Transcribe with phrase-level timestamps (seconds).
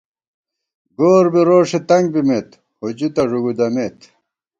[0.97, 2.49] گور بی روݭےتنگ بِمېت
[2.81, 3.99] ہُجُتہ ݫُو گُودَمېت